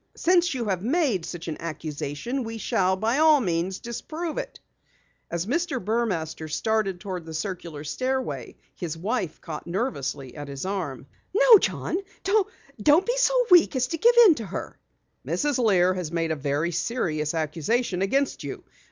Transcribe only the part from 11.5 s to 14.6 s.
John! Don't be so weak as to give in to